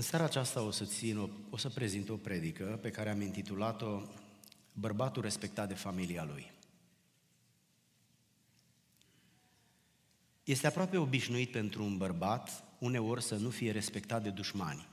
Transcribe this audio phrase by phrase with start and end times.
[0.00, 3.20] În seara aceasta o să, țin o, o să prezint o predică pe care am
[3.20, 4.02] intitulat-o
[4.72, 6.52] Bărbatul respectat de familia lui.
[10.44, 14.88] Este aproape obișnuit pentru un bărbat uneori să nu fie respectat de dușmani.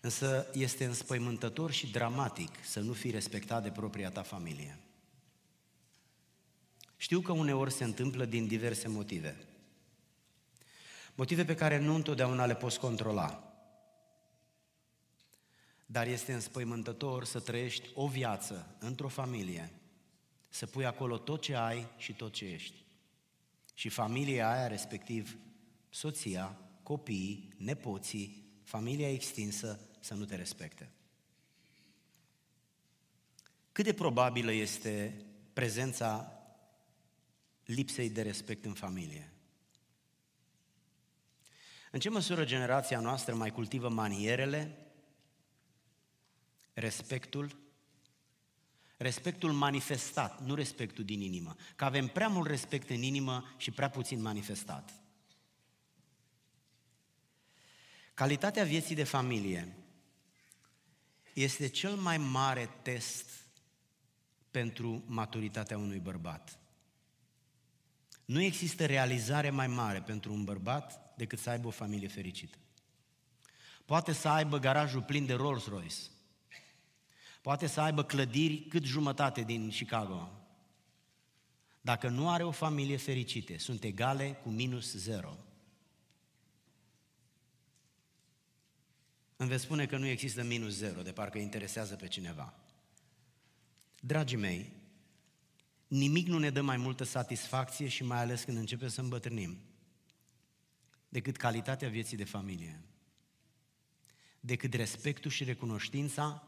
[0.00, 4.78] Însă este înspăimântător și dramatic să nu fii respectat de propria ta familie.
[6.96, 9.47] Știu că uneori se întâmplă din diverse motive.
[11.18, 13.52] Motive pe care nu întotdeauna le poți controla.
[15.86, 19.72] Dar este înspăimântător să trăiești o viață într-o familie,
[20.48, 22.84] să pui acolo tot ce ai și tot ce ești.
[23.74, 25.38] Și familia aia, respectiv
[25.88, 30.90] soția, copiii, nepoții, familia extinsă, să nu te respecte.
[33.72, 36.32] Cât de probabilă este prezența
[37.64, 39.32] lipsei de respect în familie?
[41.90, 44.86] În ce măsură generația noastră mai cultivă manierele,
[46.72, 47.56] respectul,
[48.96, 53.90] respectul manifestat, nu respectul din inimă, că avem prea mult respect în inimă și prea
[53.90, 54.92] puțin manifestat.
[58.14, 59.76] Calitatea vieții de familie
[61.34, 63.30] este cel mai mare test
[64.50, 66.58] pentru maturitatea unui bărbat.
[68.24, 72.58] Nu există realizare mai mare pentru un bărbat decât să aibă o familie fericită.
[73.84, 75.96] Poate să aibă garajul plin de Rolls-Royce.
[77.42, 80.30] Poate să aibă clădiri cât jumătate din Chicago.
[81.80, 85.36] Dacă nu are o familie fericită, sunt egale cu minus zero.
[89.36, 92.54] Îmi veți spune că nu există minus zero, de parcă interesează pe cineva.
[94.00, 94.72] Dragii mei,
[95.86, 99.67] nimic nu ne dă mai multă satisfacție și mai ales când începem să îmbătrânim
[101.08, 102.80] decât calitatea vieții de familie,
[104.40, 106.42] decât respectul și recunoștința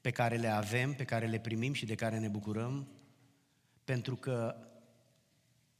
[0.00, 2.88] pe care le avem, pe care le primim și de care ne bucurăm,
[3.84, 4.56] pentru că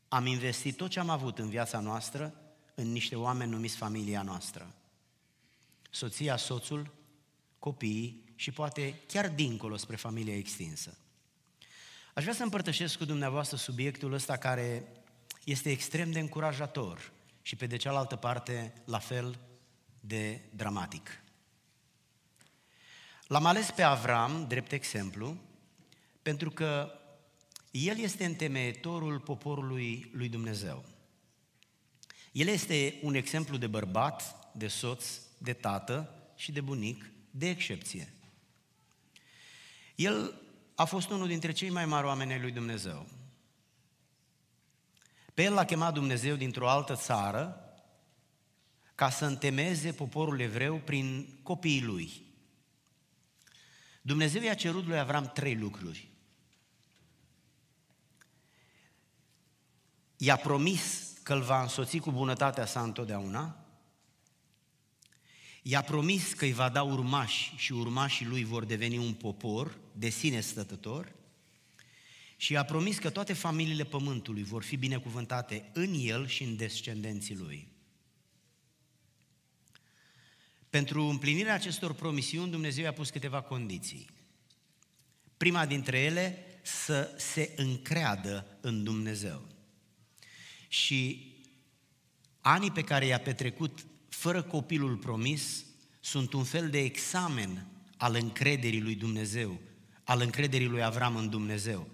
[0.09, 2.35] am investit tot ce am avut în viața noastră
[2.75, 4.75] în niște oameni numiți familia noastră.
[5.91, 6.95] Soția, soțul,
[7.59, 10.97] copiii și poate chiar dincolo spre familia extinsă.
[12.15, 14.89] Aș vrea să împărtășesc cu dumneavoastră subiectul ăsta care
[15.45, 17.13] este extrem de încurajator
[17.43, 19.39] și pe de cealaltă parte la fel
[20.01, 21.23] de dramatic.
[23.27, 25.37] L-am ales pe Avram, drept exemplu,
[26.23, 26.93] pentru că
[27.71, 30.85] el este întemeietorul poporului lui Dumnezeu.
[32.33, 35.07] El este un exemplu de bărbat, de soț,
[35.39, 38.13] de tată și de bunic, de excepție.
[39.95, 40.41] El
[40.75, 43.07] a fost unul dintre cei mai mari oameni ai lui Dumnezeu.
[45.35, 47.57] Pe el l-a chemat Dumnezeu dintr-o altă țară
[48.95, 52.23] ca să întemeze poporul evreu prin copiii lui.
[54.03, 56.09] Dumnezeu i-a cerut lui Avram trei lucruri.
[60.17, 63.57] I-a promis că îl va însoți cu bunătatea sa întotdeauna,
[65.63, 70.09] i-a promis că îi va da urmași și urmașii lui vor deveni un popor de
[70.09, 71.13] sine stătător
[72.43, 77.37] și a promis că toate familiile pământului vor fi binecuvântate în el și în descendenții
[77.37, 77.69] lui.
[80.71, 84.11] Pentru împlinirea acestor promisiuni, Dumnezeu a pus câteva condiții.
[85.37, 89.47] Prima dintre ele, să se încreadă în Dumnezeu.
[90.69, 91.31] Și
[92.41, 95.65] anii pe care i-a petrecut fără copilul promis
[96.01, 97.67] sunt un fel de examen
[97.97, 99.61] al încrederii lui Dumnezeu,
[100.05, 101.92] al încrederii lui Avram în Dumnezeu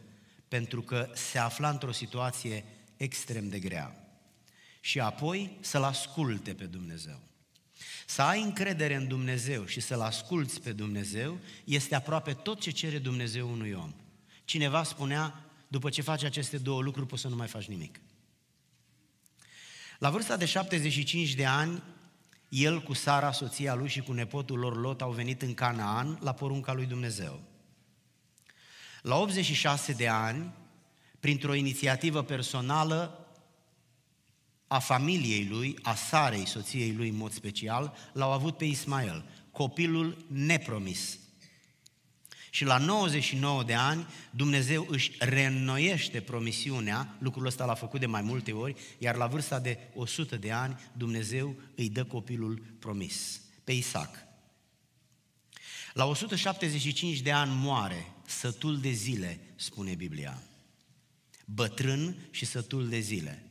[0.48, 2.64] pentru că se afla într-o situație
[2.96, 4.08] extrem de grea.
[4.80, 7.20] Și apoi să-L asculte pe Dumnezeu.
[8.06, 12.98] Să ai încredere în Dumnezeu și să-L asculți pe Dumnezeu este aproape tot ce cere
[12.98, 13.94] Dumnezeu unui om.
[14.44, 18.00] Cineva spunea, după ce faci aceste două lucruri, poți să nu mai faci nimic.
[19.98, 21.82] La vârsta de 75 de ani,
[22.48, 26.32] el cu Sara, soția lui și cu nepotul lor Lot au venit în Canaan la
[26.32, 27.42] porunca lui Dumnezeu.
[29.02, 30.52] La 86 de ani,
[31.20, 33.26] printr-o inițiativă personală
[34.66, 40.24] a familiei lui, a Sarei, soției lui în mod special, l-au avut pe Ismael, copilul
[40.28, 41.18] nepromis.
[42.50, 48.22] Și la 99 de ani, Dumnezeu își reînnoiește promisiunea, lucrul ăsta l-a făcut de mai
[48.22, 53.72] multe ori, iar la vârsta de 100 de ani, Dumnezeu îi dă copilul promis, pe
[53.72, 54.26] Isaac.
[55.92, 60.42] La 175 de ani moare, sătul de zile, spune Biblia.
[61.44, 63.42] Bătrân și sătul de zile.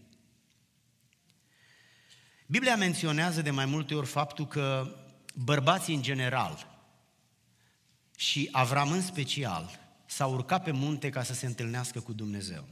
[2.46, 4.96] Biblia menționează de mai multe ori faptul că
[5.34, 6.82] bărbații în general
[8.18, 12.68] și Avram în special s-au urcat pe munte ca să se întâlnească cu Dumnezeu.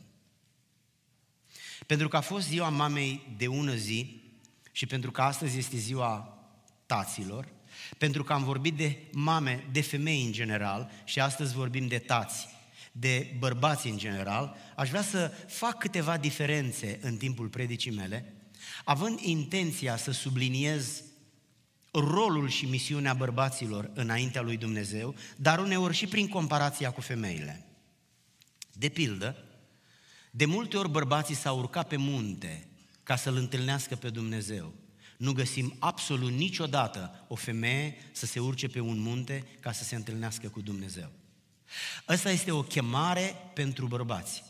[1.86, 4.24] Pentru că a fost ziua mamei de ună zi
[4.72, 6.38] și pentru că astăzi este ziua
[6.86, 7.55] taților,
[7.98, 12.48] pentru că am vorbit de mame, de femei în general și astăzi vorbim de tați,
[12.92, 18.34] de bărbați în general, aș vrea să fac câteva diferențe în timpul predicii mele,
[18.84, 21.04] având intenția să subliniez
[21.92, 27.66] rolul și misiunea bărbaților înaintea lui Dumnezeu, dar uneori și prin comparația cu femeile.
[28.72, 29.36] De pildă,
[30.32, 32.68] de multe ori bărbații s-au urcat pe munte
[33.04, 34.74] ca să-L întâlnească pe Dumnezeu.
[35.18, 39.96] Nu găsim absolut niciodată o femeie să se urce pe un munte ca să se
[39.96, 41.12] întâlnească cu Dumnezeu.
[42.08, 44.44] Ăsta este o chemare pentru bărbați.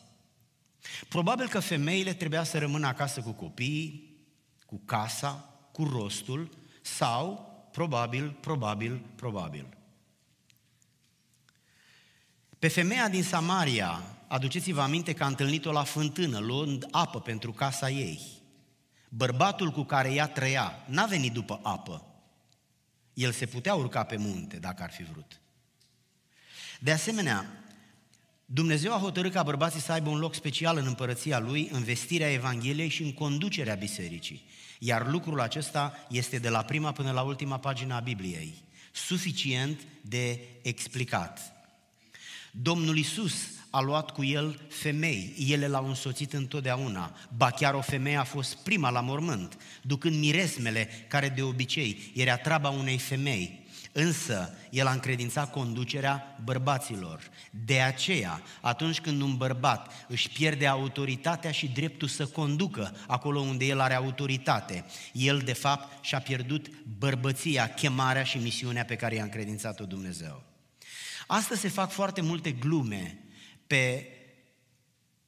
[1.07, 4.15] Probabil că femeile trebuia să rămână acasă cu copiii,
[4.65, 6.49] cu casa, cu rostul
[6.81, 9.65] sau, probabil, probabil, probabil.
[12.59, 17.89] Pe femeia din Samaria, aduceți-vă aminte că a întâlnit-o la fântână, luând apă pentru casa
[17.89, 18.19] ei.
[19.17, 22.05] Bărbatul cu care ea trăia n-a venit după apă.
[23.13, 25.39] El se putea urca pe munte dacă ar fi vrut.
[26.79, 27.63] De asemenea,
[28.45, 32.31] Dumnezeu a hotărât ca bărbații să aibă un loc special în împărăția Lui, în vestirea
[32.31, 34.45] Evangheliei și în conducerea bisericii.
[34.79, 38.63] Iar lucrul acesta este de la prima până la ultima pagină a Bibliei.
[38.91, 41.53] Suficient de explicat.
[42.51, 48.17] Domnul Isus a luat cu el femei, ele l-au însoțit întotdeauna, ba chiar o femeie
[48.17, 53.63] a fost prima la mormânt, ducând miresmele care de obicei era treaba unei femei,
[53.97, 57.29] Însă, el a încredințat conducerea bărbaților.
[57.65, 63.65] De aceea, atunci când un bărbat își pierde autoritatea și dreptul să conducă acolo unde
[63.65, 66.67] el are autoritate, el, de fapt, și-a pierdut
[66.97, 70.43] bărbăția, chemarea și misiunea pe care i-a încredințat-o Dumnezeu.
[71.27, 73.24] Astăzi se fac foarte multe glume
[73.67, 74.07] pe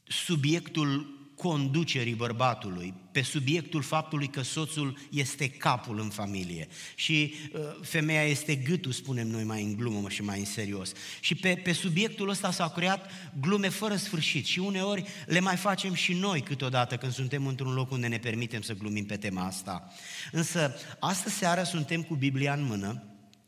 [0.04, 8.24] subiectul conducerii bărbatului, pe subiectul faptului că soțul este capul în familie și uh, femeia
[8.24, 10.92] este gâtul, spunem noi mai în glumă și mai în serios.
[11.19, 13.12] Și pe, pe subiectul ăsta s-au creat
[13.42, 17.92] glume fără sfârșit și uneori le mai facem și noi câteodată când suntem într-un loc
[17.92, 19.94] unde ne permitem să glumim pe tema asta.
[20.31, 23.04] Însă, astă seară suntem cu Biblia în mână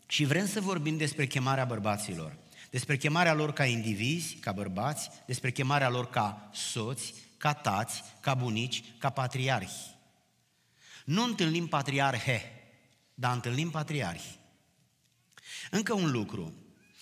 [0.07, 2.37] și vrem să vorbim despre chemarea bărbaților
[2.69, 8.33] despre chemarea lor ca indivizi, ca bărbați, despre chemarea lor ca soți, ca tați, ca
[8.33, 9.97] bunici, ca patriarhi.
[11.05, 12.51] Nu întâlnim patriarhe,
[13.13, 14.39] dar întâlnim patriarhi.
[15.71, 16.53] Încă un lucru.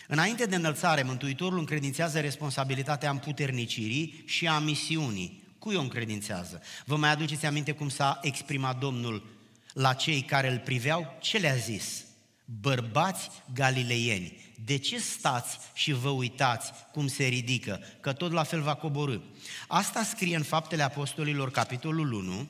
[0.07, 5.43] Înainte de înălțare, Mântuitorul încredințează responsabilitatea împuternicirii și a misiunii.
[5.59, 6.61] Cui o încredințează?
[6.85, 9.37] Vă mai aduceți aminte cum s-a exprimat Domnul
[9.73, 11.17] la cei care îl priveau?
[11.21, 12.05] Ce le-a zis?
[12.45, 18.61] Bărbați galileieni, de ce stați și vă uitați cum se ridică, că tot la fel
[18.61, 19.19] va coborâ?
[19.67, 22.49] Asta scrie în Faptele Apostolilor, capitolul 1,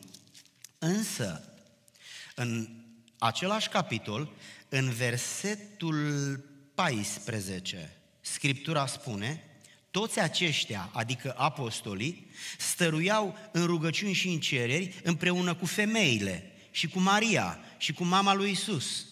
[0.79, 1.53] însă
[2.35, 2.69] în
[3.17, 4.31] același capitol,
[4.69, 5.95] în versetul
[6.75, 9.43] 14, Scriptura spune,
[9.91, 16.99] toți aceștia, adică apostolii, stăruiau în rugăciuni și în cereri împreună cu femeile și cu
[16.99, 19.05] Maria și cu mama lui Isus.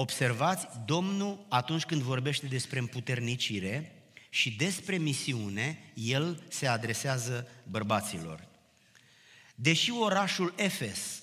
[0.00, 8.48] Observați, Domnul, atunci când vorbește despre împuternicire și despre misiune, El se adresează bărbaților.
[9.54, 11.22] Deși orașul Efes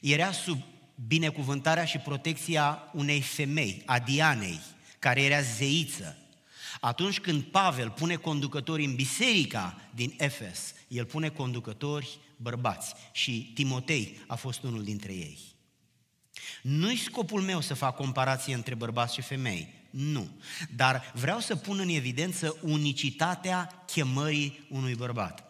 [0.00, 0.62] era sub
[1.06, 4.60] binecuvântarea și protecția unei femei, a Dianei,
[4.98, 6.16] care era zeiță,
[6.80, 14.18] atunci când Pavel pune conducători în biserica din Efes, el pune conducători bărbați și Timotei
[14.26, 15.55] a fost unul dintre ei.
[16.62, 20.30] Nu-i scopul meu să fac comparație între bărbați și femei, nu.
[20.76, 25.46] Dar vreau să pun în evidență unicitatea chemării unui bărbat.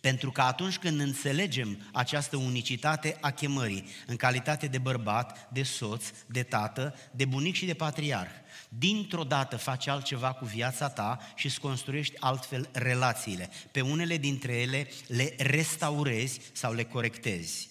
[0.00, 6.04] Pentru că atunci când înțelegem această unicitate a chemării, în calitate de bărbat, de soț,
[6.26, 8.30] de tată, de bunic și de patriarh,
[8.68, 13.50] dintr-o dată faci altceva cu viața ta și îți construiești altfel relațiile.
[13.70, 17.69] Pe unele dintre ele le restaurezi sau le corectezi.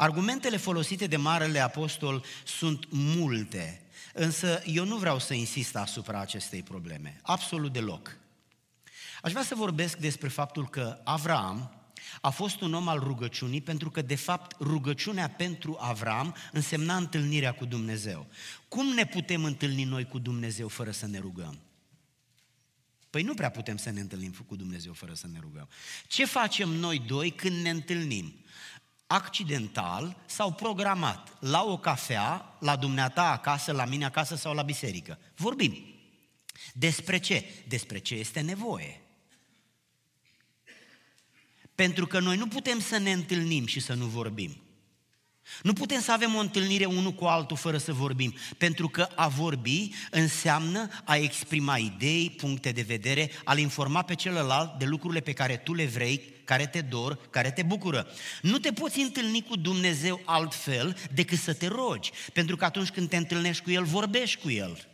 [0.00, 6.62] Argumentele folosite de Marele Apostol sunt multe, însă eu nu vreau să insist asupra acestei
[6.62, 8.16] probleme, absolut deloc.
[9.22, 11.72] Aș vrea să vorbesc despre faptul că Avram
[12.20, 17.54] a fost un om al rugăciunii pentru că, de fapt, rugăciunea pentru Avram însemna întâlnirea
[17.54, 18.26] cu Dumnezeu.
[18.68, 21.58] Cum ne putem întâlni noi cu Dumnezeu fără să ne rugăm?
[23.10, 25.68] Păi nu prea putem să ne întâlnim cu Dumnezeu fără să ne rugăm.
[26.06, 28.34] Ce facem noi doi când ne întâlnim?
[29.10, 35.18] Accidental sau programat, la o cafea, la dumneata acasă, la mine acasă sau la biserică.
[35.36, 35.76] Vorbim.
[36.72, 37.44] Despre ce?
[37.68, 39.00] Despre ce este nevoie.
[41.74, 44.62] Pentru că noi nu putem să ne întâlnim și să nu vorbim.
[45.62, 49.28] Nu putem să avem o întâlnire unul cu altul fără să vorbim, pentru că a
[49.28, 55.32] vorbi înseamnă a exprima idei, puncte de vedere, a-l informa pe celălalt de lucrurile pe
[55.32, 58.06] care tu le vrei, care te dor, care te bucură.
[58.42, 63.08] Nu te poți întâlni cu Dumnezeu altfel decât să te rogi, pentru că atunci când
[63.08, 64.88] te întâlnești cu El, vorbești cu El.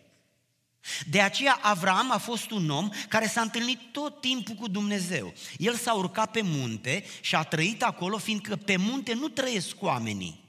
[1.11, 5.33] De aceea Avram a fost un om care s-a întâlnit tot timpul cu Dumnezeu.
[5.57, 10.44] El s-a urcat pe munte și a trăit acolo, fiindcă pe munte nu trăiesc oamenii.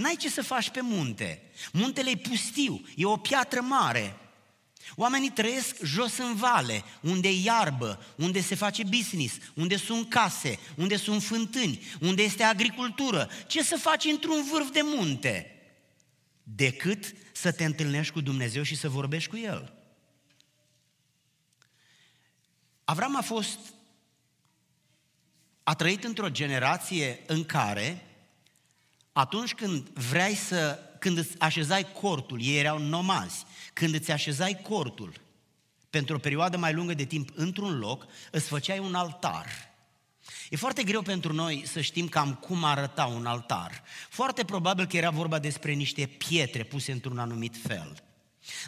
[0.00, 1.42] N-ai ce să faci pe munte.
[1.72, 4.16] Muntele e pustiu, e o piatră mare.
[4.96, 10.58] Oamenii trăiesc jos în vale, unde e iarbă, unde se face business, unde sunt case,
[10.76, 13.30] unde sunt fântâni, unde este agricultură.
[13.46, 15.60] Ce să faci într-un vârf de munte?
[16.42, 19.74] Decât să te întâlnești cu Dumnezeu și să vorbești cu El.
[22.84, 23.58] Avram a fost,
[25.62, 28.04] a trăit într-o generație în care
[29.20, 35.12] atunci când vrei să, când îți așezai cortul, ei erau nomazi, când îți așezai cortul
[35.90, 39.46] pentru o perioadă mai lungă de timp într-un loc, îți făceai un altar.
[40.50, 43.82] E foarte greu pentru noi să știm cam cum arăta un altar.
[44.08, 48.02] Foarte probabil că era vorba despre niște pietre puse într-un anumit fel.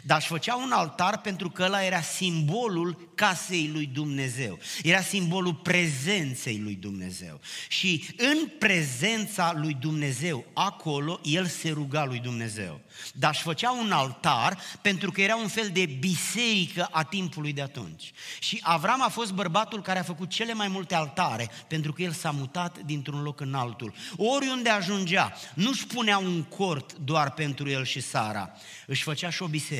[0.03, 4.59] Dar își făcea un altar pentru că ăla era simbolul casei lui Dumnezeu.
[4.83, 7.39] Era simbolul prezenței lui Dumnezeu.
[7.67, 12.81] Și în prezența lui Dumnezeu, acolo, el se ruga lui Dumnezeu.
[13.13, 17.61] Dar își făcea un altar pentru că era un fel de biserică a timpului de
[17.61, 18.11] atunci.
[18.39, 22.11] Și Avram a fost bărbatul care a făcut cele mai multe altare pentru că el
[22.11, 23.93] s-a mutat dintr-un loc în altul.
[24.17, 28.51] Oriunde ajungea, nu-și punea un cort doar pentru el și Sara,
[28.87, 29.72] își făcea și o biserică.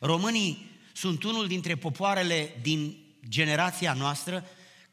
[0.00, 2.96] Românii sunt unul dintre popoarele din
[3.28, 4.44] generația noastră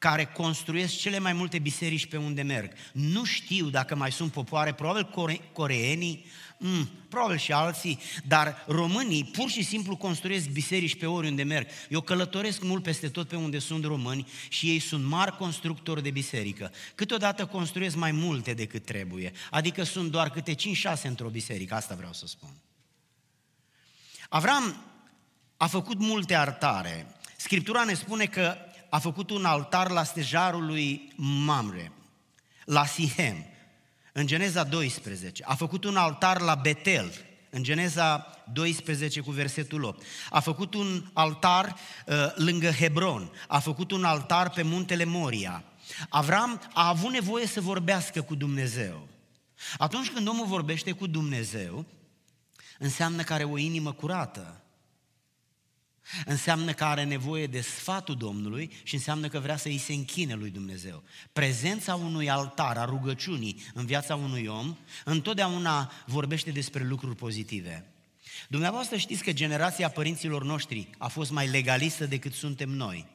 [0.04, 2.72] care construiesc cele mai multe biserici pe unde merg.
[2.94, 6.26] Nu știu dacă mai sunt popoare, probabil core- coreenii,
[6.58, 11.68] mm, probabil și alții, dar românii pur și simplu construiesc biserici pe oriunde merg.
[11.90, 16.12] Eu călătoresc mult peste tot pe unde sunt români și ei sunt mari constructori de
[16.12, 16.72] biserică.
[16.96, 22.14] Câteodată construiesc mai multe decât trebuie, adică sunt doar câte 5-6 într-o biserică, asta vreau
[22.14, 22.50] să spun.
[24.34, 24.76] Avram
[25.58, 27.16] a făcut multe altare.
[27.38, 28.56] Scriptura ne spune că
[28.90, 31.92] a făcut un altar la stejarul lui Mamre,
[32.66, 33.46] la Sihem,
[34.14, 35.44] în Geneza 12.
[35.44, 37.14] A făcut un altar la Betel,
[37.50, 40.06] în Geneza 12 cu versetul 8.
[40.30, 41.76] A făcut un altar
[42.06, 43.32] uh, lângă Hebron.
[43.48, 45.64] A făcut un altar pe muntele Moria.
[46.10, 49.08] Avram a avut nevoie să vorbească cu Dumnezeu.
[49.78, 51.86] Atunci când omul vorbește cu Dumnezeu,
[52.80, 54.64] înseamnă că are o inimă curată.
[56.26, 60.34] Înseamnă că are nevoie de sfatul Domnului și înseamnă că vrea să îi se închine
[60.34, 61.04] lui Dumnezeu.
[61.34, 67.86] Prezența unui altar, a rugăciunii în viața unui om, întotdeauna vorbește despre lucruri pozitive.
[68.48, 73.08] Dumneavoastră știți că generația părinților noștri a fost mai legalistă decât suntem noi.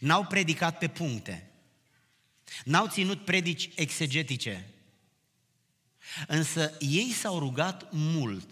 [0.00, 1.50] N-au predicat pe puncte.
[2.64, 4.71] N-au ținut predici exegetice.
[6.26, 8.48] Însă ei s-au rugat mult.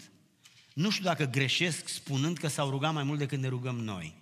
[0.73, 4.14] Nu știu dacă greșesc spunând că s-au rugat mai mult decât ne rugăm noi.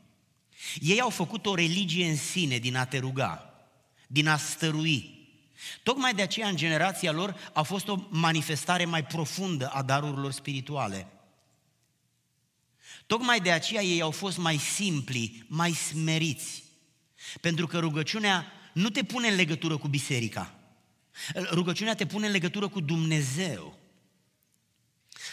[0.80, 3.54] Ei au făcut o religie în sine din a te ruga,
[4.06, 5.16] din a stărui.
[5.82, 11.06] Tocmai de aceea în generația lor a fost o manifestare mai profundă a darurilor spirituale.
[13.06, 16.62] Tocmai de aceea ei au fost mai simpli, mai smeriți.
[17.40, 20.57] Pentru că rugăciunea nu te pune în legătură cu biserica.
[21.50, 23.78] Rugăciunea te pune în legătură cu Dumnezeu.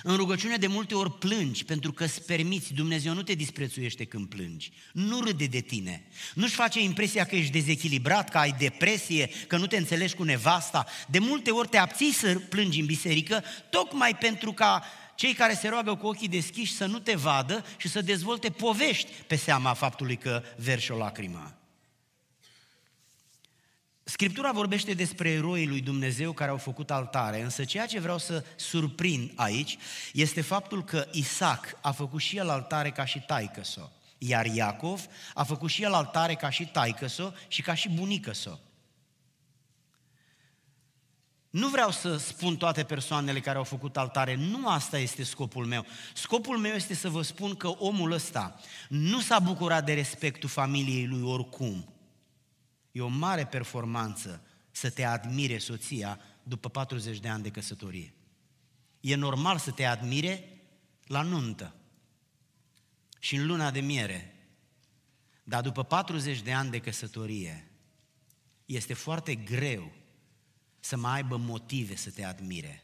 [0.03, 4.27] În rugăciune de multe ori plângi pentru că îți permiți, Dumnezeu nu te disprețuiește când
[4.27, 9.57] plângi, nu râde de tine, nu-și face impresia că ești dezechilibrat, că ai depresie, că
[9.57, 10.85] nu te înțelegi cu nevasta.
[11.07, 14.83] De multe ori te abții să plângi în biserică, tocmai pentru ca
[15.15, 19.11] cei care se roagă cu ochii deschiși să nu te vadă și să dezvolte povești
[19.27, 21.64] pe seama faptului că verși o lacrimă.
[24.07, 28.45] Scriptura vorbește despre eroii lui Dumnezeu care au făcut altare, însă ceea ce vreau să
[28.55, 29.77] surprind aici
[30.13, 33.61] este faptul că Isaac a făcut și el altare ca și taică
[34.17, 37.07] iar Iacov a făcut și el altare ca și taică
[37.47, 38.31] și ca și bunică
[41.49, 45.85] Nu vreau să spun toate persoanele care au făcut altare, nu asta este scopul meu.
[46.13, 48.59] Scopul meu este să vă spun că omul ăsta
[48.89, 51.94] nu s-a bucurat de respectul familiei lui oricum.
[52.95, 58.13] E o mare performanță să te admire soția după 40 de ani de căsătorie.
[58.99, 60.61] E normal să te admire
[61.03, 61.75] la nuntă
[63.19, 64.35] și în luna de miere.
[65.43, 67.71] Dar după 40 de ani de căsătorie,
[68.65, 69.91] este foarte greu
[70.79, 72.83] să mai aibă motive să te admire.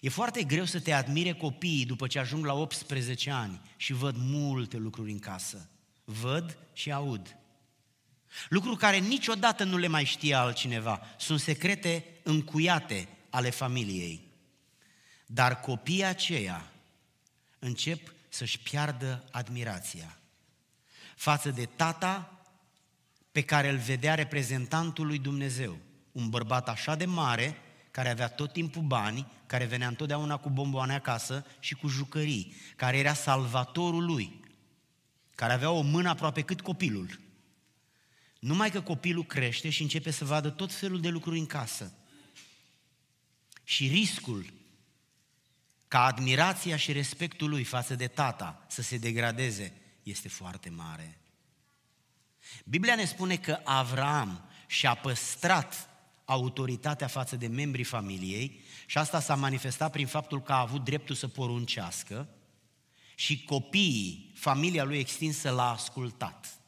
[0.00, 4.16] E foarte greu să te admire copiii după ce ajung la 18 ani și văd
[4.18, 5.70] multe lucruri în casă.
[6.04, 7.36] Văd și aud.
[8.48, 11.00] Lucruri care niciodată nu le mai știe altcineva.
[11.18, 14.20] Sunt secrete încuiate ale familiei.
[15.26, 16.70] Dar copiii aceia
[17.58, 20.16] încep să-și piardă admirația
[21.16, 22.40] față de tata
[23.32, 25.76] pe care îl vedea reprezentantul lui Dumnezeu.
[26.12, 27.56] Un bărbat așa de mare,
[27.90, 32.98] care avea tot timpul bani, care venea întotdeauna cu bomboane acasă și cu jucării, care
[32.98, 34.40] era salvatorul lui,
[35.34, 37.18] care avea o mână aproape cât copilul.
[38.38, 41.92] Numai că copilul crește și începe să vadă tot felul de lucruri în casă.
[43.64, 44.52] Și riscul
[45.88, 51.20] ca admirația și respectul lui față de tata să se degradeze este foarte mare.
[52.64, 55.88] Biblia ne spune că Avram și-a păstrat
[56.24, 61.14] autoritatea față de membrii familiei și asta s-a manifestat prin faptul că a avut dreptul
[61.14, 62.28] să poruncească
[63.14, 66.58] și copiii, familia lui extinsă l-a ascultat.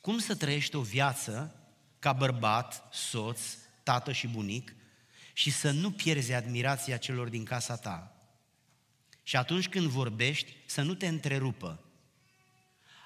[0.00, 1.54] Cum să trăiești o viață
[1.98, 3.40] ca bărbat, soț,
[3.82, 4.74] tată și bunic
[5.32, 8.14] și să nu pierzi admirația celor din casa ta?
[9.22, 11.84] Și atunci când vorbești, să nu te întrerupă.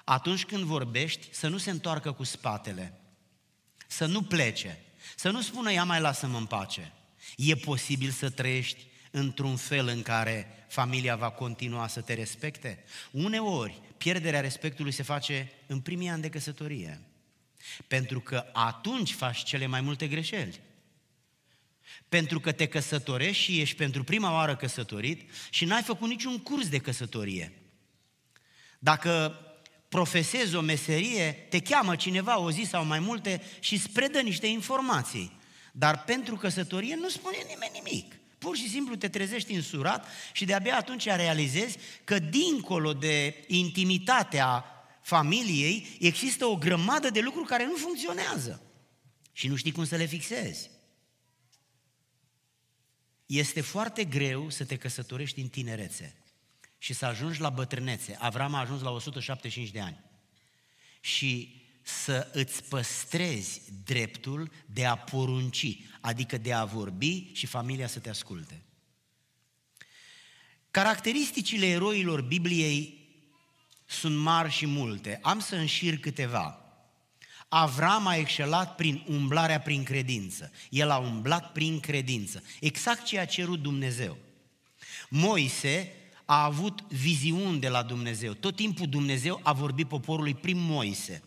[0.03, 2.99] Atunci când vorbești, să nu se întoarcă cu spatele.
[3.87, 4.79] Să nu plece.
[5.15, 6.93] Să nu spună, ia mai lasă-mă în pace.
[7.37, 12.83] E posibil să trăiești într-un fel în care familia va continua să te respecte?
[13.11, 17.01] Uneori, pierderea respectului se face în primii ani de căsătorie.
[17.87, 20.59] Pentru că atunci faci cele mai multe greșeli.
[22.09, 26.69] Pentru că te căsătorești și ești pentru prima oară căsătorit și n-ai făcut niciun curs
[26.69, 27.53] de căsătorie.
[28.79, 29.39] Dacă
[29.89, 34.47] profesezi o meserie, te cheamă cineva o zi sau mai multe și îți predă niște
[34.47, 35.39] informații.
[35.71, 38.15] Dar pentru căsătorie nu spune nimeni nimic.
[38.45, 44.65] Pur și simplu te trezești însurat și de-abia atunci realizezi că dincolo de intimitatea
[45.01, 48.61] familiei există o grămadă de lucruri care nu funcționează
[49.31, 50.69] și nu știi cum să le fixezi.
[53.25, 56.15] Este foarte greu să te căsătorești în tinerețe
[56.77, 58.17] și să ajungi la bătrânețe.
[58.19, 60.03] Avram a ajuns la 175 de ani.
[60.99, 67.99] Și să îți păstrezi dreptul de a porunci, adică de a vorbi și familia să
[67.99, 68.63] te asculte.
[70.71, 73.07] Caracteristicile eroilor Bibliei
[73.85, 75.19] sunt mari și multe.
[75.21, 76.59] Am să înșir câteva.
[77.47, 80.51] Avram a excelat prin umblarea prin credință.
[80.69, 82.43] El a umblat prin credință.
[82.59, 84.17] Exact ce a cerut Dumnezeu.
[85.09, 85.91] Moise
[86.25, 88.33] a avut viziuni de la Dumnezeu.
[88.33, 91.23] Tot timpul Dumnezeu a vorbit poporului prin Moise.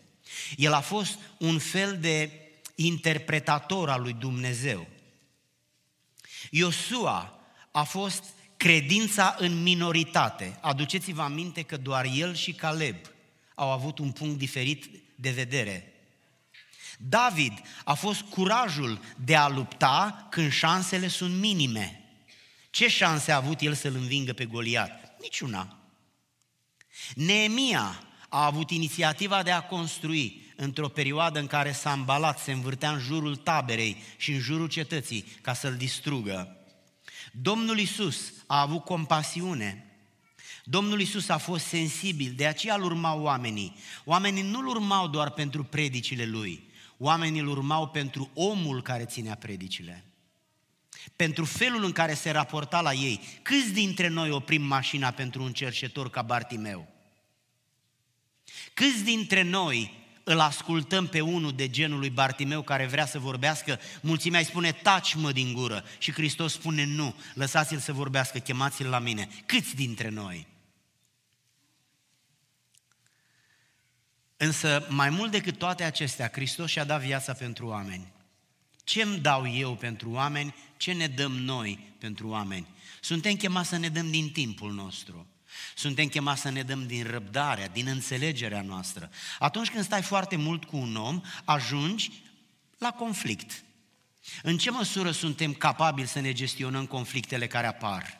[0.55, 2.31] El a fost un fel de
[2.75, 4.87] interpretator al lui Dumnezeu.
[6.49, 7.39] Iosua
[7.71, 8.23] a fost
[8.57, 10.57] credința în minoritate.
[10.61, 12.95] Aduceți-vă aminte că doar el și Caleb
[13.55, 15.93] au avut un punct diferit de vedere.
[16.97, 22.03] David a fost curajul de a lupta când șansele sunt minime.
[22.69, 25.21] Ce șanse a avut el să-l învingă pe Goliat?
[25.21, 25.77] Niciuna.
[27.15, 32.91] Neemia a avut inițiativa de a construi într-o perioadă în care s-a îmbalat, se învârtea
[32.91, 36.57] în jurul taberei și în jurul cetății ca să-l distrugă.
[37.31, 39.83] Domnul Isus a avut compasiune.
[40.63, 43.75] Domnul Isus a fost sensibil, de aceea îl urmau oamenii.
[44.05, 50.03] Oamenii nu-l urmau doar pentru predicile lui, oamenii îl urmau pentru omul care ținea predicile
[51.15, 53.19] pentru felul în care se raporta la ei.
[53.41, 56.98] Câți dintre noi oprim mașina pentru un cerșetor ca Bartimeu?
[58.79, 63.79] Câți dintre noi îl ascultăm pe unul de genul lui Bartimeu care vrea să vorbească,
[64.01, 65.83] mulțimea îi spune, taci mă din gură.
[65.97, 69.29] Și Hristos spune, nu, lăsați-l să vorbească, chemați-l la mine.
[69.45, 70.47] Câți dintre noi?
[74.37, 78.11] Însă, mai mult decât toate acestea, Hristos și-a dat viața pentru oameni.
[78.83, 80.55] Ce îmi dau eu pentru oameni?
[80.77, 82.67] Ce ne dăm noi pentru oameni?
[83.01, 85.27] Suntem chemați să ne dăm din timpul nostru.
[85.75, 89.09] Suntem chemați să ne dăm din răbdarea, din înțelegerea noastră.
[89.39, 92.11] Atunci când stai foarte mult cu un om, ajungi
[92.77, 93.63] la conflict.
[94.43, 98.19] În ce măsură suntem capabili să ne gestionăm conflictele care apar?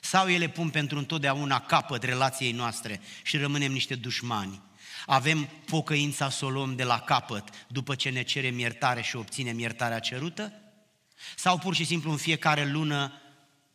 [0.00, 4.62] Sau ele pun pentru întotdeauna capăt relației noastre și rămânem niște dușmani?
[5.06, 9.58] Avem pocăința să o luăm de la capăt după ce ne cerem iertare și obținem
[9.58, 10.52] iertarea cerută?
[11.36, 13.21] Sau pur și simplu în fiecare lună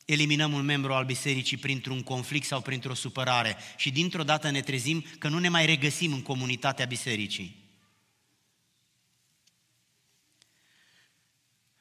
[0.07, 5.05] eliminăm un membru al bisericii printr-un conflict sau printr-o supărare și dintr-o dată ne trezim
[5.19, 7.65] că nu ne mai regăsim în comunitatea bisericii?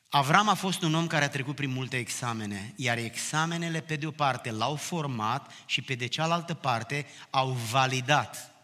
[0.08, 4.06] Avram a fost un om care a trecut prin multe examene, iar examenele, pe de
[4.06, 8.54] o parte, l-au format și pe de cealaltă parte au validat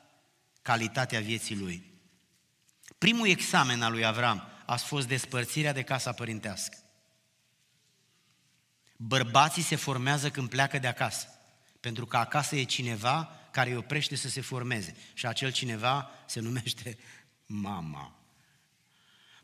[0.62, 1.90] calitatea vieții lui.
[2.98, 6.76] Primul examen al lui Avram a fost despărțirea de casa părintească.
[9.06, 11.26] Bărbații se formează când pleacă de acasă,
[11.80, 16.40] pentru că acasă e cineva care îi oprește să se formeze și acel cineva se
[16.40, 16.98] numește
[17.46, 18.16] mama.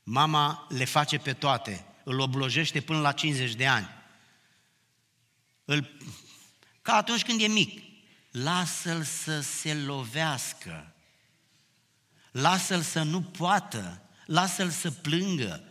[0.03, 3.89] Mama le face pe toate, îl oblojește până la 50 de ani.
[5.65, 5.97] Îl,
[6.83, 7.83] ca atunci când e mic.
[8.31, 10.95] Lasă-l să se lovească.
[12.31, 14.03] Lasă-l să nu poată.
[14.27, 15.63] Lasă-l să plângă.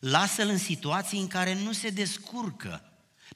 [0.00, 2.87] Lasă-l în situații în care nu se descurcă.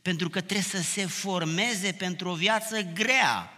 [0.03, 3.51] Pentru că trebuie să se formeze pentru o viață grea.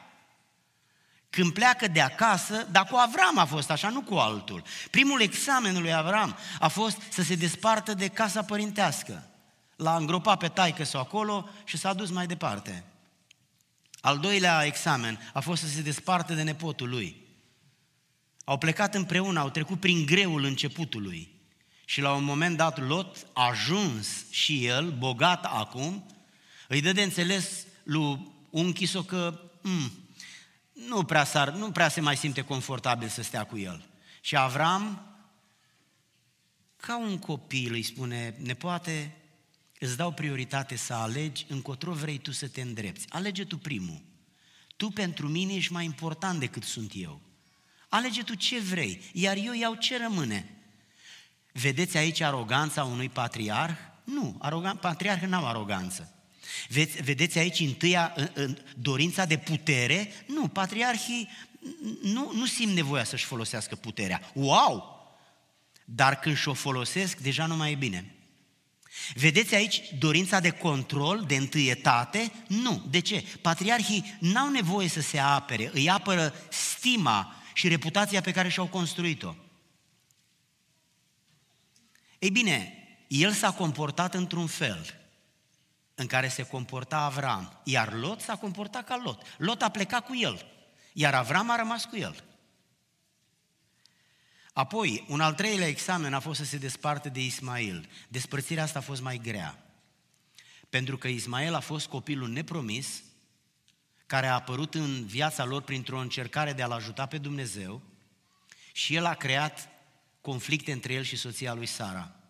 [1.31, 4.63] Când pleacă de acasă, dar cu Avram a fost așa, nu cu altul.
[4.91, 9.29] Primul examen lui Avram a fost să se despartă de casa părintească.
[9.77, 12.85] L-a îngropat pe taică sau acolo și s-a dus mai departe.
[14.01, 17.27] Al doilea examen a fost să se despartă de nepotul lui.
[18.45, 21.33] Au plecat împreună, au trecut prin greul începutului.
[21.85, 26.07] Și la un moment dat Lot a ajuns și el, bogat acum,
[26.75, 29.93] îi dă de înțeles lui unchiso că mm,
[30.73, 33.89] nu prea, s nu prea se mai simte confortabil să stea cu el.
[34.21, 35.07] Și Avram,
[36.77, 39.17] ca un copil, îi spune, nepoate,
[39.79, 43.07] îți dau prioritate să alegi încotro vrei tu să te îndrepți.
[43.09, 44.03] Alege tu primul.
[44.77, 47.21] Tu pentru mine ești mai important decât sunt eu.
[47.89, 50.59] Alege tu ce vrei, iar eu iau ce rămâne.
[51.53, 53.77] Vedeți aici aroganța unui patriarh?
[54.05, 56.15] Nu, arogan, patriarhii n-au aroganță.
[57.03, 58.15] Vedeți aici întâia
[58.77, 60.13] dorința de putere?
[60.27, 61.29] Nu, patriarhii
[62.03, 64.31] nu, nu simt nevoia să-și folosească puterea.
[64.35, 64.93] Wow!
[65.85, 68.15] Dar când și-o folosesc, deja nu mai e bine.
[69.15, 72.33] Vedeți aici dorința de control, de întâietate?
[72.49, 72.87] Nu.
[72.91, 73.25] De ce?
[73.41, 79.35] Patriarhii n-au nevoie să se apere, îi apără stima și reputația pe care și-au construit-o.
[82.19, 82.73] Ei bine,
[83.09, 85.04] el s-a comportat într-un fel
[85.95, 89.23] în care se comporta Avram, iar Lot s-a comportat ca Lot.
[89.39, 90.47] Lot a plecat cu el,
[90.93, 92.25] iar Avram a rămas cu el.
[94.53, 97.89] Apoi, un al treilea examen a fost să se desparte de Ismail.
[98.09, 99.59] Despărțirea asta a fost mai grea.
[100.71, 103.03] Pentru că Ismail a fost copilul nepromis,
[104.07, 107.83] care a apărut în viața lor printr-o încercare de a-L ajuta pe Dumnezeu
[108.73, 109.69] și el a creat
[110.21, 112.24] conflicte între el și soția lui Sara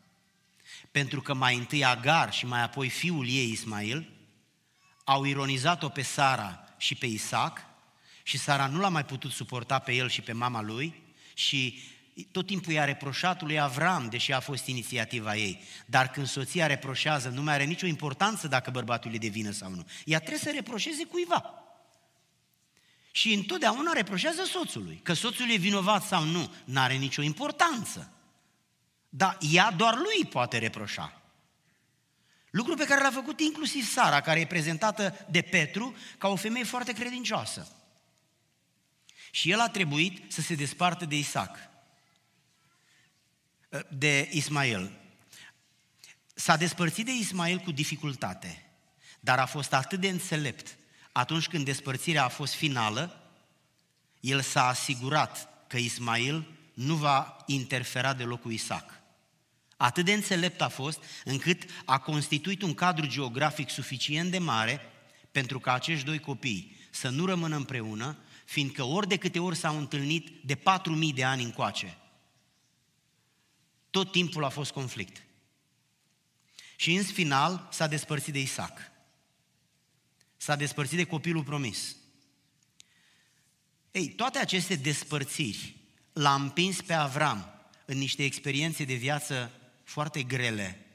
[0.90, 4.12] pentru că mai întâi Agar și mai apoi fiul ei Ismail
[5.04, 7.60] au ironizat-o pe Sara și pe Isaac
[8.22, 11.02] și Sara nu l-a mai putut suporta pe el și pe mama lui
[11.34, 11.82] și
[12.30, 15.60] tot timpul i-a reproșat lui Avram, deși a fost inițiativa ei.
[15.87, 19.70] Dar când soția reproșează, nu mai are nicio importanță dacă bărbatul e de vină sau
[19.70, 19.87] nu.
[20.04, 21.64] Ea trebuie să reproșeze cuiva.
[23.10, 25.00] Și întotdeauna reproșează soțului.
[25.02, 28.13] Că soțul e vinovat sau nu, nu are nicio importanță.
[29.16, 31.22] Dar ea doar lui poate reproșa.
[32.50, 36.64] Lucru pe care l-a făcut inclusiv Sara, care e prezentată de Petru ca o femeie
[36.64, 37.77] foarte credincioasă.
[39.31, 41.59] Și el a trebuit să se despartă de Isaac,
[43.88, 45.00] de Ismael.
[46.35, 48.66] S-a despărțit de Ismael cu dificultate,
[49.20, 50.77] dar a fost atât de înțelept.
[51.12, 53.31] Atunci când despărțirea a fost finală,
[54.20, 59.03] el s-a asigurat că Ismael nu va interfera deloc cu Isaac.
[59.76, 64.80] Atât de înțelept a fost încât a constituit un cadru geografic suficient de mare
[65.32, 69.78] pentru ca acești doi copii să nu rămână împreună, fiindcă ori de câte ori s-au
[69.78, 71.98] întâlnit de patru mii de ani încoace.
[73.90, 75.22] Tot timpul a fost conflict.
[76.76, 78.78] Și în final s-a despărțit de Isaac.
[80.37, 81.96] S-a despărțit de copilul promis.
[83.90, 85.76] Ei, toate aceste despărțiri
[86.12, 89.50] l-a împins pe Avram în niște experiențe de viață
[89.85, 90.87] foarte grele.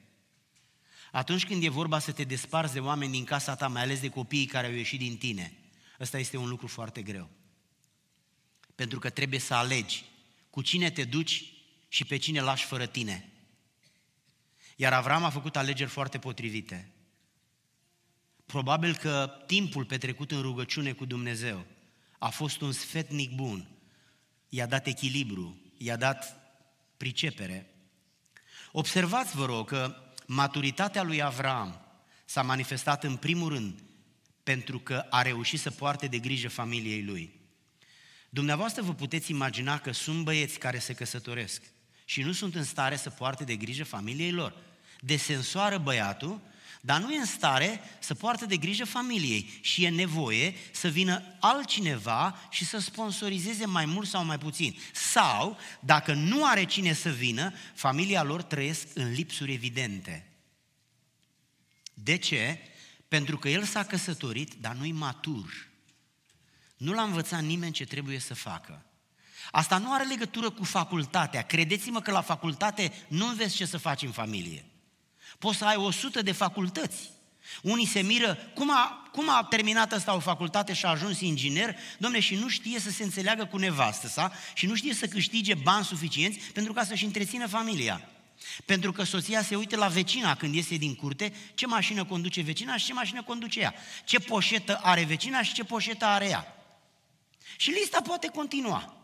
[1.11, 4.09] Atunci când e vorba să te desparți de oameni din casa ta, mai ales de
[4.09, 5.53] copiii care au ieșit din tine,
[5.99, 7.29] ăsta este un lucru foarte greu.
[8.75, 10.05] Pentru că trebuie să alegi
[10.49, 11.43] cu cine te duci
[11.87, 13.29] și pe cine lași fără tine.
[14.75, 16.91] Iar Avram a făcut alegeri foarte potrivite.
[18.45, 21.65] Probabil că timpul petrecut în rugăciune cu Dumnezeu
[22.17, 23.67] a fost un sfetnic bun.
[24.49, 26.37] I-a dat echilibru, i-a dat
[26.97, 27.68] pricepere.
[28.71, 31.81] Observați, vă rog, că maturitatea lui Avram
[32.25, 33.79] s-a manifestat în primul rând
[34.43, 37.39] pentru că a reușit să poarte de grijă familiei lui.
[38.29, 41.61] Dumneavoastră vă puteți imagina că sunt băieți care se căsătoresc
[42.05, 44.55] și nu sunt în stare să poarte de grijă familiei lor.
[44.99, 46.41] De sensoară băiatul,
[46.81, 51.23] dar nu e în stare să poartă de grijă familiei și e nevoie să vină
[51.39, 54.77] altcineva și să sponsorizeze mai mult sau mai puțin.
[54.93, 60.27] Sau, dacă nu are cine să vină, familia lor trăiesc în lipsuri evidente.
[61.93, 62.59] De ce?
[63.07, 65.67] Pentru că el s-a căsătorit, dar nu-i matur.
[66.77, 68.85] Nu l-a învățat nimeni ce trebuie să facă.
[69.51, 71.41] Asta nu are legătură cu facultatea.
[71.41, 74.68] Credeți-mă că la facultate nu înveți ce să faci în familie.
[75.39, 77.09] Poți să ai o sută de facultăți.
[77.61, 81.75] Unii se miră, cum a, cum a terminat ăsta o facultate și a ajuns inginer,
[81.97, 85.53] domne, și nu știe să se înțeleagă cu nevastă sa și nu știe să câștige
[85.53, 88.09] bani suficienți pentru ca să-și întrețină familia.
[88.65, 92.77] Pentru că soția se uită la vecina când iese din curte, ce mașină conduce vecina
[92.77, 93.73] și ce mașină conduce ea.
[94.03, 96.55] Ce poșetă are vecina și ce poșetă are ea.
[97.57, 98.98] Și lista poate continua.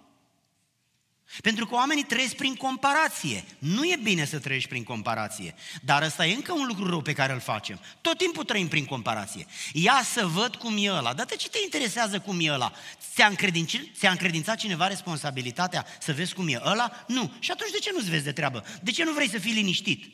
[1.42, 3.44] Pentru că oamenii trăiesc prin comparație.
[3.60, 5.56] Nu e bine să trăiești prin comparație.
[5.82, 7.80] Dar ăsta e încă un lucru rău pe care îl facem.
[8.02, 9.46] Tot timpul trăim prin comparație.
[9.74, 11.14] Ia să văd cum e ăla.
[11.14, 12.72] Dar de ce te interesează cum e ăla?
[13.14, 17.06] Ți-a, încredințat, ți-a încredințat cineva responsabilitatea să vezi cum e ăla?
[17.08, 17.32] Nu.
[17.40, 18.66] Și atunci de ce nu-ți vezi de treabă?
[18.82, 20.06] De ce nu vrei să fii liniștit?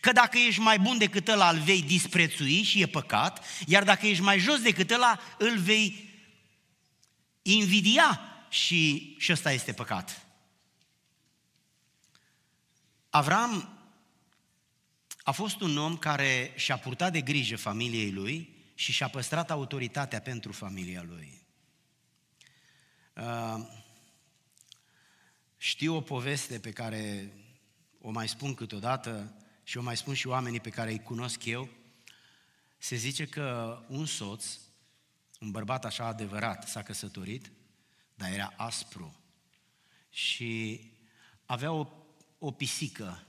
[0.00, 4.06] Că dacă ești mai bun decât ăla, îl vei disprețui și e păcat, iar dacă
[4.06, 6.08] ești mai jos decât ăla, îl vei
[7.42, 10.26] invidia și, și ăsta este păcat.
[13.10, 13.78] Avram
[15.22, 20.20] a fost un om care și-a purtat de grijă familiei lui și și-a păstrat autoritatea
[20.20, 21.42] pentru familia lui.
[23.16, 23.66] Uh,
[25.56, 27.32] știu o poveste pe care
[28.00, 31.68] o mai spun câteodată și o mai spun și oamenii pe care îi cunosc eu.
[32.78, 34.58] Se zice că un soț,
[35.40, 37.52] un bărbat așa adevărat, s-a căsătorit,
[38.14, 39.20] dar era aspru
[40.10, 40.80] și
[41.46, 41.99] avea o
[42.42, 43.24] o pisică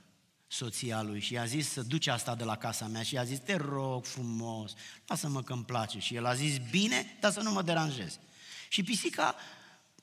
[0.46, 3.38] soția lui și i-a zis să duce asta de la casa mea și i-a zis,
[3.38, 4.72] te rog frumos,
[5.06, 5.98] lasă-mă că îmi place.
[5.98, 8.18] Și el a zis, bine, dar să nu mă deranjezi.
[8.68, 9.34] Și pisica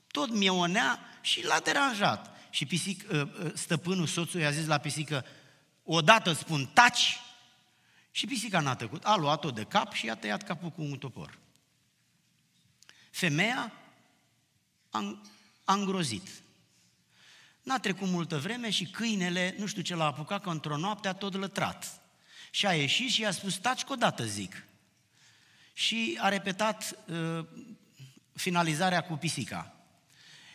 [0.07, 2.37] tot mieonea și l-a deranjat.
[2.49, 5.25] Și pisic, ă, ă, stăpânul, soțul, i-a zis la pisică,
[5.83, 7.19] odată spun taci,
[8.11, 9.03] și pisica n-a tăcut.
[9.03, 11.37] A luat-o de cap și i-a tăiat capul cu un topor.
[13.09, 13.73] Femeia
[14.89, 15.21] a,
[15.63, 16.27] a îngrozit.
[17.63, 21.13] N-a trecut multă vreme și câinele, nu știu ce l-a apucat, că într-o noapte a
[21.13, 22.01] tot lătrat.
[22.51, 24.67] Și a ieșit și i-a spus, taci o dată, zic.
[25.73, 27.45] Și a repetat uh,
[28.33, 29.73] finalizarea cu pisica.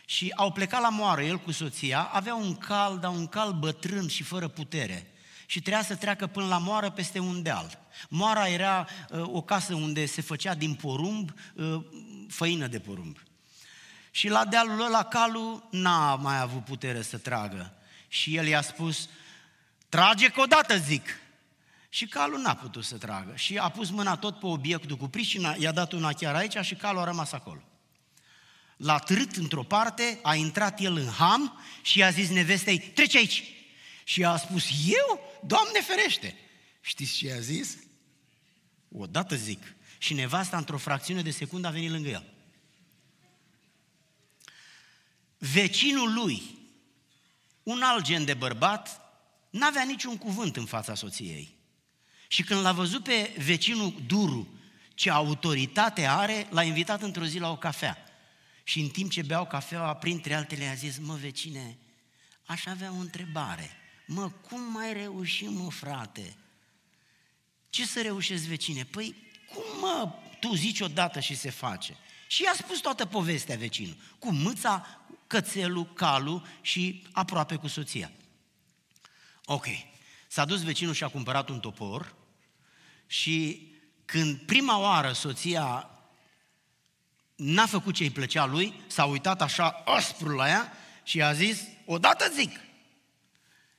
[0.05, 4.07] Și au plecat la moară, el cu soția, avea un cal, dar un cal bătrân
[4.07, 5.11] și fără putere.
[5.45, 7.79] Și trebuia să treacă până la moară peste un deal.
[8.09, 11.83] Moara era uh, o casă unde se făcea din porumb uh,
[12.27, 13.17] făină de porumb.
[14.15, 17.73] Și la dealul ăla calul n-a mai avut putere să tragă.
[18.07, 19.09] Și el i-a spus,
[19.89, 21.19] trage că odată zic.
[21.89, 23.33] Și calul n-a putut să tragă.
[23.35, 26.75] Și a pus mâna tot pe obiectul cu pricina, i-a dat una chiar aici și
[26.75, 27.61] calul a rămas acolo.
[28.77, 33.43] L-a trât într-o parte, a intrat el în ham și i-a zis nevestei, trece aici.
[34.03, 35.19] Și a spus, eu?
[35.43, 36.35] Doamne ferește!
[36.81, 37.77] Știți ce i-a zis?
[38.91, 39.75] Odată zic.
[39.97, 42.33] Și nevasta, într-o fracțiune de secundă, a venit lângă el
[45.53, 46.41] vecinul lui,
[47.63, 49.01] un alt gen de bărbat,
[49.49, 51.55] n-avea niciun cuvânt în fața soției.
[52.27, 54.47] Și când l-a văzut pe vecinul Duru,
[54.93, 57.97] ce autoritate are, l-a invitat într-o zi la o cafea.
[58.63, 61.77] Și în timp ce beau cafeaua, printre altele, a zis, mă, vecine,
[62.45, 63.69] aș avea o întrebare.
[64.07, 66.35] Mă, cum mai reușim, mă, frate?
[67.69, 68.83] Ce să reușesc, vecine?
[68.83, 69.15] Păi,
[69.53, 71.97] cum, mă, tu zici odată și se face?
[72.27, 78.11] Și i-a spus toată povestea vecinul, cu mâța, cățelul, calul și aproape cu soția.
[79.45, 79.65] Ok,
[80.27, 82.15] s-a dus vecinul și a cumpărat un topor
[83.07, 83.69] și
[84.05, 85.89] când prima oară soția
[87.35, 91.61] n-a făcut ce îi plăcea lui, s-a uitat așa aspru la ea și a zis,
[91.85, 92.59] odată zic.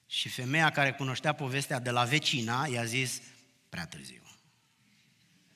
[0.07, 3.21] Și femeia care cunoștea povestea de la vecina i-a zis,
[3.69, 4.23] prea târziu.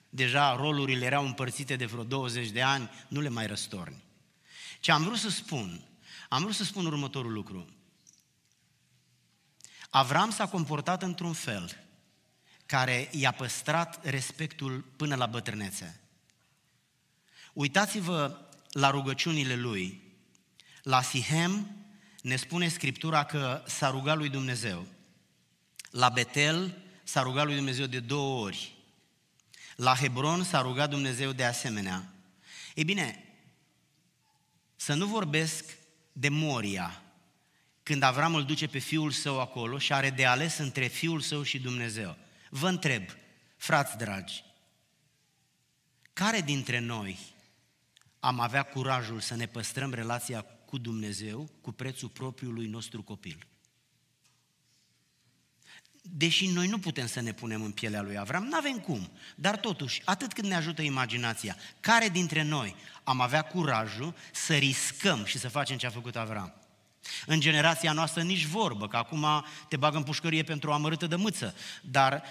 [0.09, 4.05] Deja rolurile erau împărțite de vreo 20 de ani, nu le mai răstorni.
[4.81, 5.81] Ce am vrut să spun,
[6.29, 7.69] am vrut să spun următorul lucru.
[9.91, 11.77] Avram s-a comportat într-un fel
[12.67, 16.01] care i-a păstrat respectul până la bătrânețe.
[17.53, 20.03] Uitați-vă la rugăciunile lui.
[20.83, 21.77] La Sihem
[22.23, 24.87] ne spune Scriptura că s-a rugat lui Dumnezeu.
[25.91, 28.75] La Betel s-a rugat lui Dumnezeu de două ori.
[29.77, 32.15] La Hebron s-a rugat Dumnezeu de asemenea.
[32.75, 33.30] Ei bine,
[34.81, 35.77] să nu vorbesc
[36.13, 37.03] de Moria,
[37.83, 41.43] când Avram îl duce pe fiul său acolo și are de ales între fiul său
[41.43, 42.17] și Dumnezeu.
[42.51, 43.03] Vă întreb,
[43.57, 44.45] frați dragi,
[46.13, 47.19] care dintre noi
[48.21, 53.47] am avea curajul să ne păstrăm relația cu Dumnezeu cu prețul propriului nostru copil?
[56.03, 59.11] Deși noi nu putem să ne punem în pielea lui Avram, nu avem cum.
[59.35, 65.25] Dar totuși, atât cât ne ajută imaginația, care dintre noi am avea curajul să riscăm
[65.25, 66.55] și să facem ce a făcut Avram?
[67.27, 71.17] În generația noastră nici vorbă, că acum te bagă în pușcărie pentru o amărâtă de
[71.17, 71.55] mâță.
[71.83, 72.23] Dar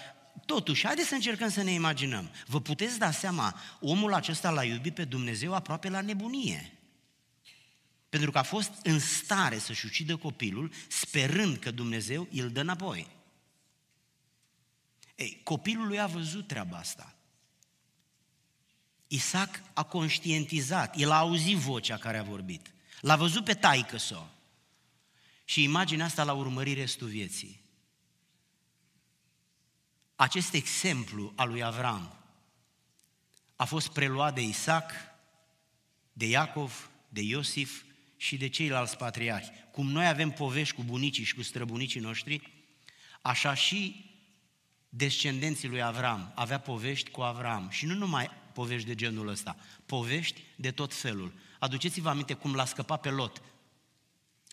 [0.46, 2.30] totuși, haideți să încercăm să ne imaginăm.
[2.46, 6.72] Vă puteți da seama, omul acesta l-a iubit pe Dumnezeu aproape la nebunie.
[8.08, 13.18] Pentru că a fost în stare să-și ucidă copilul, sperând că Dumnezeu îl dă înapoi.
[15.20, 17.14] Ei, copilul lui a văzut treaba asta.
[19.06, 22.72] Isaac a conștientizat, el a auzit vocea care a vorbit.
[23.00, 24.26] L-a văzut pe taică -so.
[25.44, 27.60] Și imaginea asta l-a urmărit restul vieții.
[30.16, 32.16] Acest exemplu al lui Avram
[33.56, 34.92] a fost preluat de Isaac,
[36.12, 37.82] de Iacov, de Iosif
[38.16, 39.50] și de ceilalți patriarhi.
[39.72, 42.52] Cum noi avem povești cu bunicii și cu străbunicii noștri,
[43.22, 44.09] așa și
[44.90, 50.42] descendenții lui Avram avea povești cu Avram și nu numai povești de genul ăsta, povești
[50.56, 51.32] de tot felul.
[51.58, 53.42] Aduceți-vă aminte cum l-a scăpat pe Lot.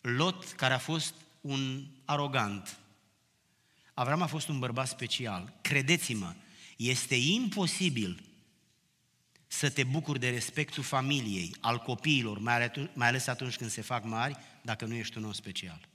[0.02, 2.80] Lot, care a fost un arogant.
[3.94, 5.54] Avram a fost un bărbat special.
[5.62, 6.36] Credeți-mă,
[6.78, 8.24] este imposibil
[9.48, 14.38] să te bucuri de respectul familiei, al copiilor, mai ales atunci când se fac mari,
[14.62, 15.88] dacă nu ești un om special.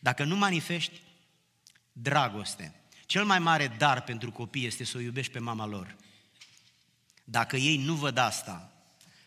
[0.00, 1.00] Dacă nu manifesti
[1.92, 2.74] dragoste.
[3.06, 5.96] Cel mai mare dar pentru copii este să o iubești pe mama lor.
[7.24, 8.72] Dacă ei nu văd asta,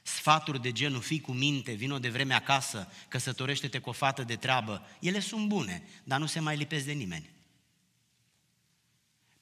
[0.02, 4.36] sfaturi de genul, fii cu minte, vino de vreme acasă, căsătorește-te cu o fată de
[4.36, 7.30] treabă, ele sunt bune, dar nu se mai lipesc de nimeni.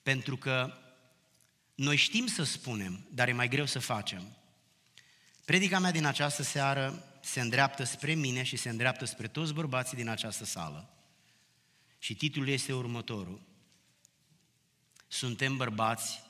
[0.04, 0.78] Pentru că
[1.76, 4.38] noi știm să spunem, dar e mai greu să facem.
[5.46, 9.98] Predica mea din această seară se îndreaptă spre mine și se îndreaptă spre toți bărbații
[9.98, 10.93] din această sală.
[12.04, 13.42] Și titlul este următorul.
[15.08, 16.22] Suntem bărbați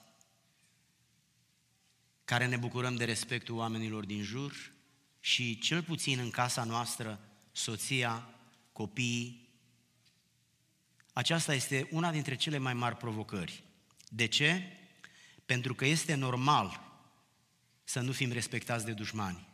[2.26, 4.72] care ne bucurăm de respectul oamenilor din jur
[5.20, 7.20] și cel puțin în casa noastră,
[7.52, 8.30] soția,
[8.72, 9.50] copiii.
[11.14, 13.64] Aceasta este una dintre cele mai mari provocări.
[14.10, 14.78] De ce?
[15.46, 16.92] Pentru că este normal
[17.84, 19.48] să nu fim respectați de dușmani,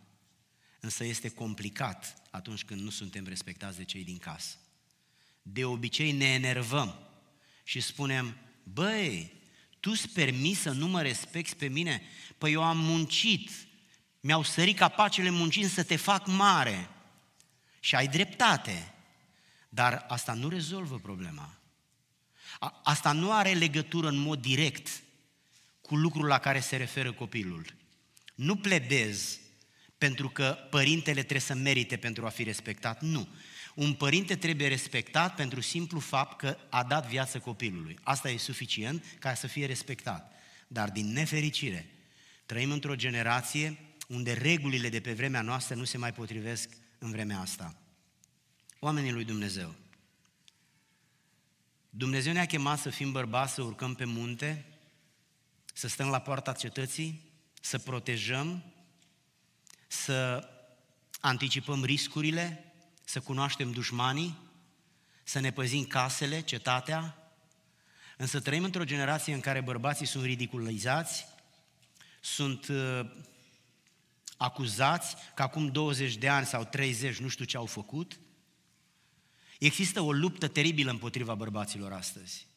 [0.80, 4.58] însă este complicat atunci când nu suntem respectați de cei din casă
[5.54, 6.96] de obicei ne enervăm
[7.64, 9.34] și spunem, băi,
[9.80, 12.02] tu îți permis să nu mă respecti pe mine?
[12.38, 13.50] Păi eu am muncit,
[14.20, 16.90] mi-au sărit capacele muncind să te fac mare.
[17.80, 18.94] Și ai dreptate.
[19.70, 21.54] Dar asta nu rezolvă problema.
[22.84, 25.04] Asta nu are legătură în mod direct
[25.82, 27.74] cu lucrul la care se referă copilul.
[28.36, 29.40] Nu pledez
[29.98, 33.02] pentru că părintele trebuie să merite pentru a fi respectat.
[33.02, 33.28] Nu.
[33.80, 37.98] Un părinte trebuie respectat pentru simplu fapt că a dat viață copilului.
[38.04, 40.32] Asta e suficient ca să fie respectat.
[40.68, 41.90] Dar din nefericire,
[42.46, 47.40] trăim într-o generație unde regulile de pe vremea noastră nu se mai potrivesc în vremea
[47.40, 47.76] asta.
[48.80, 49.76] Oamenii lui Dumnezeu.
[51.90, 54.66] Dumnezeu ne-a chemat să fim bărbați, să urcăm pe munte,
[55.74, 57.22] să stăm la poarta cetății,
[57.62, 58.64] să protejăm,
[59.88, 60.50] să
[61.20, 62.69] anticipăm riscurile,
[63.10, 64.38] să cunoaștem dușmanii,
[65.24, 67.18] să ne păzim casele, cetatea,
[68.18, 71.26] însă trăim într-o generație în care bărbații sunt ridiculizați,
[72.20, 73.12] sunt uh,
[74.38, 78.20] acuzați că acum 20 de ani sau 30 nu știu ce au făcut.
[79.60, 82.48] Există o luptă teribilă împotriva bărbaților astăzi.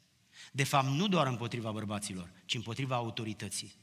[0.51, 3.75] De fapt, nu doar împotriva bărbaților, ci împotriva autorității.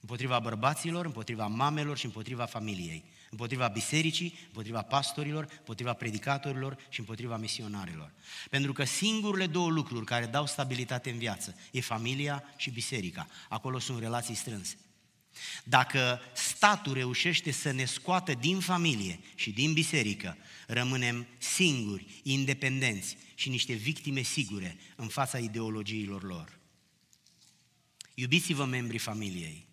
[0.00, 3.04] Împotriva bărbaților, împotriva mamelor și împotriva familiei
[3.34, 8.12] împotriva bisericii, împotriva pastorilor, împotriva predicatorilor și împotriva misionarilor.
[8.50, 13.26] Pentru că singurele două lucruri care dau stabilitate în viață e familia și biserica.
[13.48, 14.76] Acolo sunt relații strânse.
[15.64, 23.48] Dacă statul reușește să ne scoată din familie și din biserică, rămânem singuri, independenți și
[23.48, 26.58] niște victime sigure în fața ideologiilor lor.
[28.14, 29.66] Iubiți-vă membrii familiei,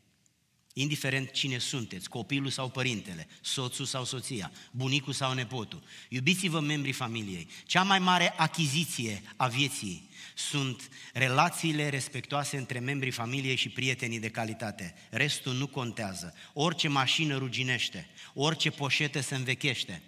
[0.74, 5.84] indiferent cine sunteți, copilul sau părintele, soțul sau soția, bunicul sau nepotul.
[6.10, 7.48] Iubiți-vă membrii familiei.
[7.66, 14.30] Cea mai mare achiziție a vieții sunt relațiile respectoase între membrii familiei și prietenii de
[14.30, 14.96] calitate.
[15.10, 16.34] Restul nu contează.
[16.54, 20.02] Orice mașină ruginește, orice poșetă se învechește,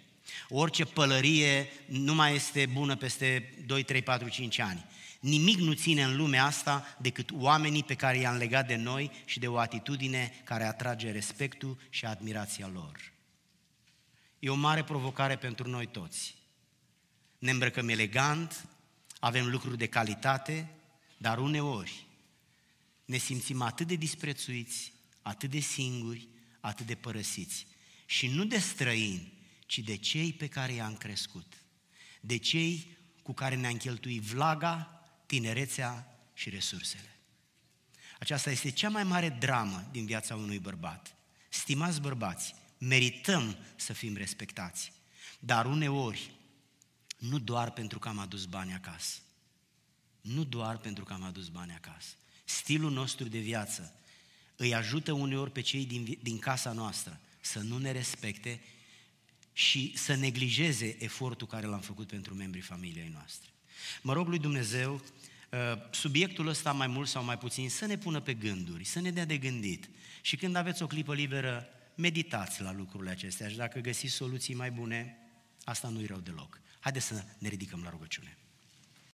[0.48, 4.84] orice pălărie nu mai este bună peste 2, 3, 4, 5 ani.
[5.24, 9.38] Nimic nu ține în lumea asta decât oamenii pe care i-am legat de noi și
[9.38, 13.12] de o atitudine care atrage respectul și admirația lor.
[14.38, 16.34] E o mare provocare pentru noi toți.
[17.38, 18.68] Ne îmbrăcăm elegant,
[19.18, 20.70] avem lucruri de calitate,
[21.16, 22.06] dar uneori
[23.04, 26.28] ne simțim atât de disprețuiți, atât de singuri,
[26.60, 27.66] atât de părăsiți.
[28.06, 29.32] Și nu de străini,
[29.66, 31.52] ci de cei pe care i-am crescut.
[32.20, 34.93] De cei cu care ne-am cheltuit vlaga,
[35.26, 37.18] tinerețea și resursele.
[38.18, 41.14] Aceasta este cea mai mare dramă din viața unui bărbat.
[41.48, 44.92] Stimați bărbați, merităm să fim respectați,
[45.38, 46.30] dar uneori,
[47.18, 49.18] nu doar pentru că am adus bani acasă.
[50.20, 52.14] Nu doar pentru că am adus bani acasă.
[52.44, 53.94] Stilul nostru de viață
[54.56, 58.60] îi ajută uneori pe cei din, din casa noastră să nu ne respecte
[59.52, 63.53] și să neglijeze efortul care l-am făcut pentru membrii familiei noastre.
[64.02, 65.58] Mă rog lui Dumnezeu, uh,
[65.90, 69.24] subiectul ăsta mai mult sau mai puțin, să ne pună pe gânduri, să ne dea
[69.24, 69.88] de gândit.
[70.20, 74.70] Și când aveți o clipă liberă, meditați la lucrurile acestea și dacă găsiți soluții mai
[74.70, 75.16] bune,
[75.64, 76.60] asta nu-i rău deloc.
[76.80, 78.38] Haideți să ne ridicăm la rugăciune.